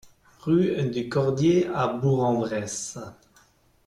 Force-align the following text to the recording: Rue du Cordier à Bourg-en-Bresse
Rue 0.39 0.89
du 0.89 1.09
Cordier 1.09 1.67
à 1.67 1.85
Bourg-en-Bresse 1.87 2.97